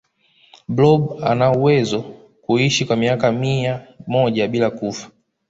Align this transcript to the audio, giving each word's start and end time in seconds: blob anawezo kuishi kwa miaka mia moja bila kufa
blob 0.67 1.23
anawezo 1.23 2.01
kuishi 2.41 2.85
kwa 2.85 2.95
miaka 2.95 3.31
mia 3.31 3.87
moja 4.07 4.47
bila 4.47 4.69
kufa 4.69 5.11